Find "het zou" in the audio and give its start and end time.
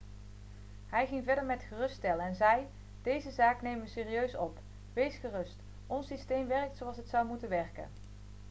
6.97-7.27